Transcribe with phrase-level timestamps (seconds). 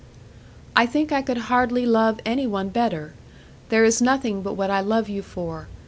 [0.75, 3.13] "I think I could hardly love any one better;
[3.69, 5.67] there is nothing but what I love you for."